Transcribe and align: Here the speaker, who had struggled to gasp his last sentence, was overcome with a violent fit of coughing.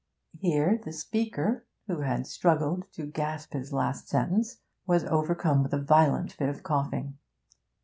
Here 0.39 0.79
the 0.83 0.93
speaker, 0.93 1.63
who 1.85 1.99
had 1.99 2.25
struggled 2.25 2.91
to 2.93 3.05
gasp 3.05 3.53
his 3.53 3.71
last 3.71 4.09
sentence, 4.09 4.57
was 4.87 5.03
overcome 5.03 5.61
with 5.61 5.75
a 5.75 5.79
violent 5.83 6.31
fit 6.33 6.49
of 6.49 6.63
coughing. 6.63 7.19